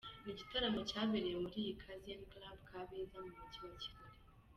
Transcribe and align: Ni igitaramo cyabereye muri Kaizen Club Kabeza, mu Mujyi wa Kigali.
Ni 0.23 0.31
igitaramo 0.33 0.79
cyabereye 0.89 1.37
muri 1.43 1.61
Kaizen 1.81 2.21
Club 2.31 2.57
Kabeza, 2.69 3.17
mu 3.25 3.31
Mujyi 3.37 3.59
wa 3.65 3.77
Kigali. 3.81 3.87